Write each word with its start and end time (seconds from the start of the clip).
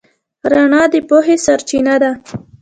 رڼا 0.51 0.83
د 0.93 0.95
پوهې 1.07 1.35
سرچینه 1.45 1.95
ده. 2.01 2.11